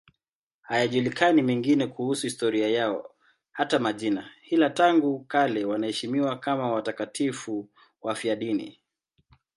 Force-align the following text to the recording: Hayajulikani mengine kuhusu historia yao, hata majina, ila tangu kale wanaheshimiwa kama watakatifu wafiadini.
Hayajulikani 0.61 1.41
mengine 1.41 1.87
kuhusu 1.87 2.21
historia 2.27 2.69
yao, 2.69 3.15
hata 3.51 3.79
majina, 3.79 4.29
ila 4.49 4.69
tangu 4.69 5.19
kale 5.19 5.65
wanaheshimiwa 5.65 6.37
kama 6.39 6.71
watakatifu 6.71 7.69
wafiadini. 8.01 8.79